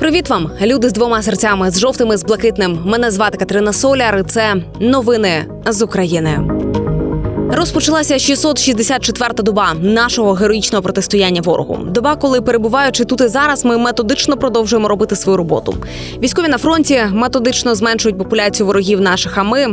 [0.00, 2.78] Привіт вам, люди з двома серцями, з жовтими, з блакитним.
[2.84, 4.18] Мене звати Катерина Соляр.
[4.18, 6.40] і Це новини з України.
[7.52, 11.78] Розпочалася 664-та доба нашого героїчного протистояння ворогу.
[11.84, 15.74] Доба, коли перебуваючи тут і зараз, ми методично продовжуємо робити свою роботу.
[16.22, 19.38] Військові на фронті методично зменшують популяцію ворогів наших.
[19.38, 19.66] А ми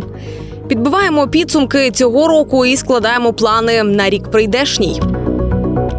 [0.67, 5.01] підбиваємо підсумки цього року і складаємо плани на рік прийдешній.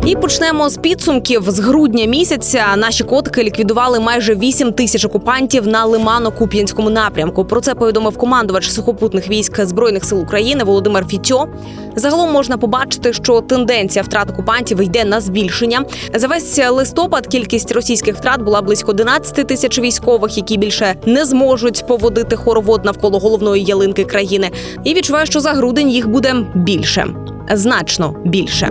[0.08, 1.42] І почнемо з підсумків.
[1.46, 7.44] З грудня місяця наші котики ліквідували майже 8 тисяч окупантів на Лимано-Куп'янському напрямку.
[7.44, 11.48] Про це повідомив командувач сухопутних військ збройних сил України Володимир Фітьо.
[11.96, 15.84] Загалом можна побачити, що тенденція втрат окупантів йде на збільшення.
[16.14, 21.86] За весь листопад кількість російських втрат була близько 11 тисяч військових, які більше не зможуть
[21.86, 24.50] поводити хоровод навколо головної ялинки країни.
[24.84, 27.06] І відчуваю, що за грудень їх буде більше,
[27.54, 28.70] значно більше.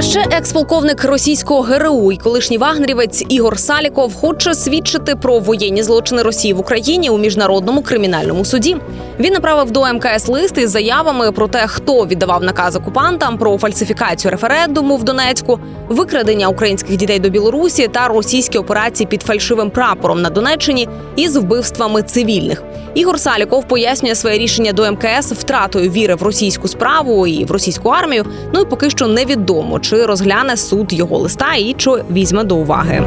[0.00, 6.22] А ще експолковник російського ГРУ і колишній вагнерівець Ігор Саліков хоче свідчити про воєнні злочини
[6.22, 8.76] Росії в Україні у міжнародному кримінальному суді.
[9.20, 14.30] Він направив до МКС лист із заявами про те, хто віддавав наказ окупантам про фальсифікацію
[14.30, 20.30] референдуму в Донецьку, викрадення українських дітей до Білорусі та російські операції під фальшивим прапором на
[20.30, 22.62] Донеччині із вбивствами цивільних.
[22.94, 27.88] Ігор Саліков пояснює своє рішення до МКС втратою віри в російську справу і в російську
[27.88, 28.24] армію.
[28.54, 33.02] Ну і поки що невідомо, чи розгляне суд його листа і що візьме до уваги.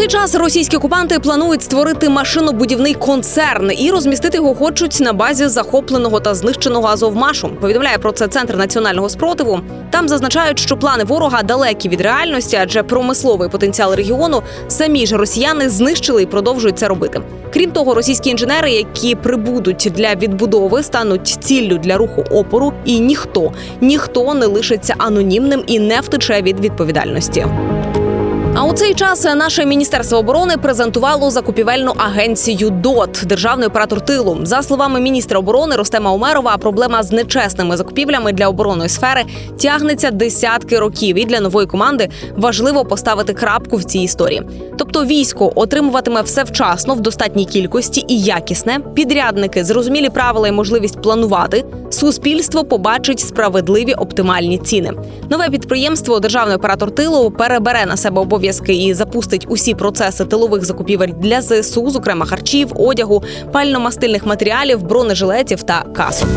[0.00, 6.20] Цей час російські окупанти планують створити машинобудівний концерн і розмістити його хочуть на базі захопленого
[6.20, 7.48] та знищеного Азовмашу.
[7.60, 9.60] Повідомляє про це центр національного спротиву.
[9.90, 15.68] Там зазначають, що плани ворога далекі від реальності, адже промисловий потенціал регіону самі ж росіяни
[15.68, 17.20] знищили і продовжують це робити.
[17.52, 23.52] Крім того, російські інженери, які прибудуть для відбудови, стануть ціллю для руху опору, і ніхто
[23.80, 27.46] ніхто не лишиться анонімним і не втече від відповідальності.
[28.62, 34.38] А у цей час наше міністерство оборони презентувало закупівельну агенцію ДОТ державний оператор тилу.
[34.42, 39.24] За словами міністра оборони Ростема Умерова, проблема з нечесними закупівлями для оборонної сфери
[39.60, 41.18] тягнеться десятки років.
[41.18, 44.42] І для нової команди важливо поставити крапку в цій історії.
[44.78, 48.78] Тобто, військо отримуватиме все вчасно в достатній кількості і якісне.
[48.94, 51.64] Підрядники зрозумілі правила і можливість планувати.
[51.90, 54.92] Суспільство побачить справедливі оптимальні ціни.
[55.30, 60.64] Нове підприємство Державний оператор тилу перебере на себе обов'язки обов'язки і запустить усі процеси тилових
[60.64, 63.22] закупівель для ЗСУ, зокрема харчів, одягу,
[63.52, 66.28] пально-мастильних матеріалів, бронежилетів та касок.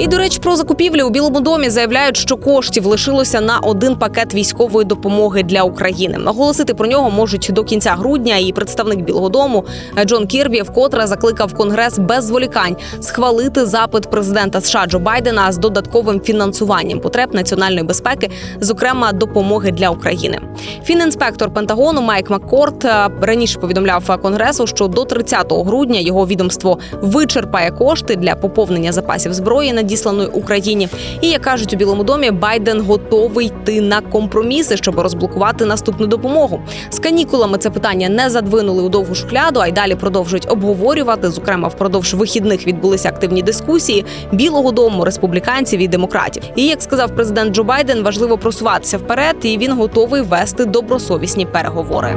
[0.00, 4.34] І до речі, про закупівлі у Білому домі заявляють, що коштів лишилося на один пакет
[4.34, 6.18] військової допомоги для України.
[6.18, 8.36] Наголосити про нього можуть до кінця грудня.
[8.36, 9.64] І представник Білого Дому
[10.04, 16.20] Джон Кірбі вкотре закликав Конгрес без зволікань схвалити запит президента США Джо Байдена з додатковим
[16.20, 18.30] фінансуванням потреб національної безпеки,
[18.60, 20.40] зокрема допомоги для України.
[20.84, 27.70] Фінінспектор Пентагону Майк Маккорт е, раніше повідомляв Конгресу, що до 30 грудня його відомство вичерпає
[27.70, 30.88] кошти для поповнення запасів зброї на надісланої Україні.
[31.20, 36.60] І як кажуть у Білому домі, Байден готовий йти на компроміси, щоб розблокувати наступну допомогу.
[36.90, 41.30] З канікулами це питання не задвинули у довгу шухляду, а й далі продовжують обговорювати.
[41.30, 46.42] Зокрема, впродовж вихідних відбулися активні дискусії Білого Дому, республіканців і демократів.
[46.56, 52.16] І як сказав президент Джо Байден, важливо просуватися вперед, і він готовий вести добросовісні переговори.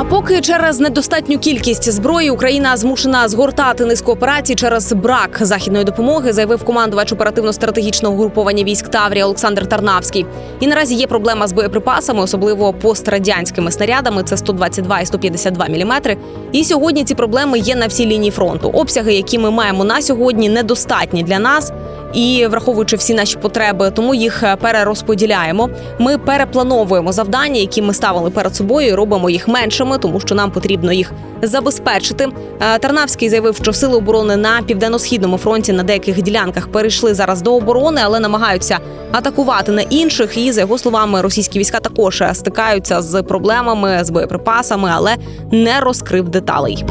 [0.00, 6.32] А поки через недостатню кількість зброї Україна змушена згортати низку операцій через брак західної допомоги,
[6.32, 10.26] заявив командувач оперативно-стратегічного груповання військ Таврія Олександр Тарнавський.
[10.60, 14.22] І наразі є проблема з боєприпасами, особливо пострадянськими снарядами.
[14.22, 16.16] Це 122 і 152 міліметри.
[16.52, 18.68] І сьогодні ці проблеми є на всій лінії фронту.
[18.68, 21.72] Обсяги, які ми маємо на сьогодні, недостатні для нас
[22.12, 25.70] і враховуючи всі наші потреби, тому їх е, перерозподіляємо.
[25.98, 30.50] Ми переплановуємо завдання, які ми ставили перед собою, і робимо їх меншими, тому що нам
[30.50, 31.12] потрібно їх
[31.42, 32.28] забезпечити.
[32.60, 37.56] Е, Тарнавський заявив, що сили оборони на південно-східному фронті на деяких ділянках перейшли зараз до
[37.56, 38.78] оборони, але намагаються
[39.12, 40.36] атакувати на інших.
[40.36, 45.16] І за його словами, російські війська також стикаються з проблемами з боєприпасами, але
[45.50, 46.84] не розкрив деталей.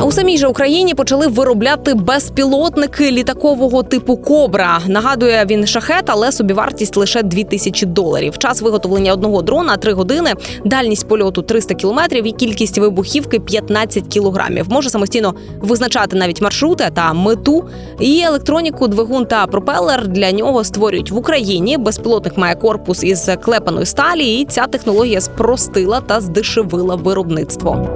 [0.00, 4.80] А у самій же Україні почали виробляти безпілотники літакового типу Кобра.
[4.86, 8.38] Нагадує він шахет, але собівартість лише 2000 доларів.
[8.38, 10.34] Час виготовлення одного дрона 3 години,
[10.64, 14.66] дальність польоту 300 кілометрів і кількість вибухівки 15 кілограмів.
[14.68, 17.64] Може самостійно визначати навіть маршрути та мету.
[18.00, 21.78] І електроніку, двигун та пропелер для нього створюють в Україні.
[21.78, 27.88] Безпілотник має корпус із клепаної сталі, і ця технологія спростила та здешевила виробництво.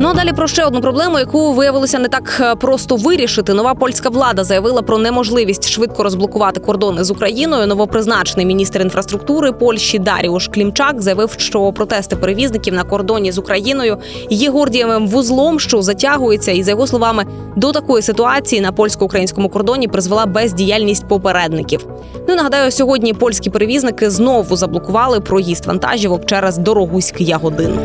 [0.00, 3.54] Ну а далі про ще одну проблему, яку виявилося не так е, просто вирішити.
[3.54, 7.66] Нова польська влада заявила про неможливість швидко розблокувати кордони з Україною.
[7.66, 13.98] Новопризначений міністр інфраструктури Польщі Даріуш Клімчак заявив, що протести перевізників на кордоні з Україною
[14.30, 17.24] є гордієвим вузлом, що затягується, і за його словами,
[17.56, 21.86] до такої ситуації на польсько-українському кордоні призвела бездіяльність попередників.
[22.28, 27.78] Ну нагадаю, сьогодні польські перевізники знову заблокували проїзд вантажівок через Дорогуськ Ягодин.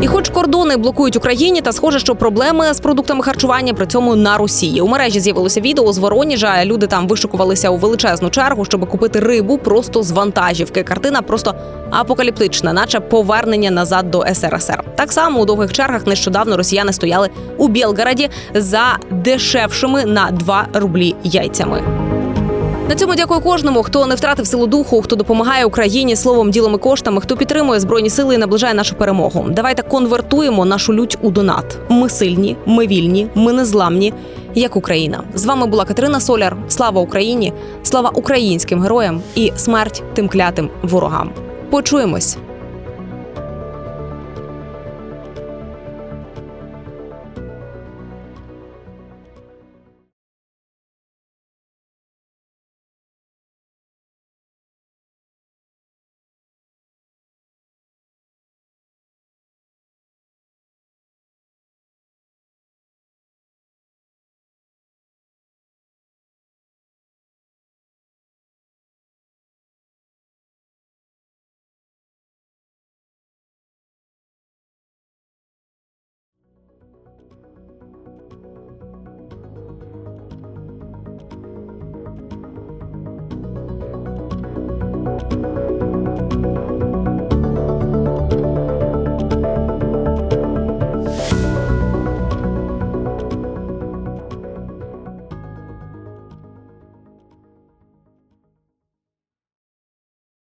[0.00, 4.38] І, хоч кордони блокують Україні, та схоже, що проблеми з продуктами харчування при цьому на
[4.38, 4.80] Росії.
[4.80, 6.64] У мережі з'явилося відео з Вороніжа.
[6.64, 10.82] Люди там вишикувалися у величезну чергу, щоб купити рибу просто з вантажівки.
[10.82, 11.54] Картина просто
[11.90, 14.84] апокаліптична, наче повернення назад до СРСР.
[14.94, 21.14] Так само у довгих чергах нещодавно росіяни стояли у Білгороді за дешевшими на 2 рублі
[21.24, 22.05] яйцями.
[22.88, 26.78] На цьому дякую кожному, хто не втратив силу духу, хто допомагає Україні словом, ділом і
[26.78, 29.46] коштами, хто підтримує збройні сили і наближає нашу перемогу.
[29.50, 31.78] Давайте конвертуємо нашу лють у донат.
[31.88, 34.12] Ми сильні, ми вільні, ми незламні,
[34.54, 35.22] як Україна.
[35.34, 36.56] З вами була Катерина Соляр.
[36.68, 37.52] Слава Україні!
[37.82, 41.30] Слава українським героям і смерть тим клятим ворогам.
[41.70, 42.36] Почуємось.